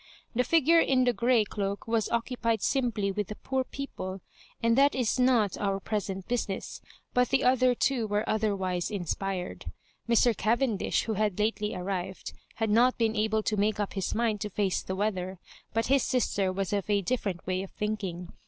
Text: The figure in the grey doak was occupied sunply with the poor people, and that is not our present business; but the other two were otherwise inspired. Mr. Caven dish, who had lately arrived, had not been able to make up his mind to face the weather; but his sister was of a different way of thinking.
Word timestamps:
The 0.33 0.43
figure 0.43 0.79
in 0.79 1.03
the 1.03 1.13
grey 1.13 1.43
doak 1.43 1.87
was 1.87 2.09
occupied 2.09 2.61
sunply 2.61 3.15
with 3.15 3.27
the 3.27 3.35
poor 3.35 3.63
people, 3.63 4.21
and 4.63 4.75
that 4.75 4.95
is 4.95 5.19
not 5.19 5.59
our 5.59 5.79
present 5.79 6.27
business; 6.27 6.81
but 7.13 7.29
the 7.29 7.43
other 7.43 7.75
two 7.75 8.07
were 8.07 8.27
otherwise 8.27 8.89
inspired. 8.89 9.65
Mr. 10.09 10.35
Caven 10.35 10.75
dish, 10.77 11.03
who 11.03 11.13
had 11.13 11.37
lately 11.37 11.75
arrived, 11.75 12.33
had 12.55 12.71
not 12.71 12.97
been 12.97 13.15
able 13.15 13.43
to 13.43 13.57
make 13.57 13.79
up 13.79 13.93
his 13.93 14.15
mind 14.15 14.41
to 14.41 14.49
face 14.49 14.81
the 14.81 14.95
weather; 14.95 15.37
but 15.71 15.85
his 15.85 16.01
sister 16.01 16.51
was 16.51 16.73
of 16.73 16.89
a 16.89 17.03
different 17.03 17.45
way 17.45 17.61
of 17.61 17.69
thinking. 17.69 18.29